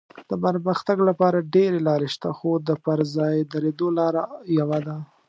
[0.29, 4.23] د پرمختګ لپاره ډېرې لارې شته خو د پر ځای درېدو لاره
[4.59, 4.97] یوه ده.